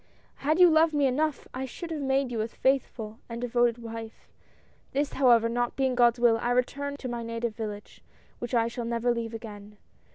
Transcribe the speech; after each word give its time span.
"Had 0.37 0.59
you 0.59 0.67
loved 0.67 0.95
me 0.95 1.05
enough 1.05 1.47
I 1.53 1.65
should 1.65 1.91
have 1.91 2.01
made 2.01 2.31
you 2.31 2.41
a 2.41 2.47
faithful 2.47 3.19
and 3.29 3.39
devoted 3.39 3.77
wife. 3.77 4.27
This, 4.93 5.13
however, 5.13 5.47
not 5.47 5.75
being 5.75 5.93
God's 5.93 6.19
will, 6.19 6.39
I 6.39 6.49
return 6.49 6.97
to 6.97 7.07
my 7.07 7.21
native 7.21 7.55
village, 7.55 8.01
which 8.39 8.55
I 8.55 8.67
shall 8.67 8.85
never 8.85 9.13
leave 9.13 9.35
again. 9.35 9.77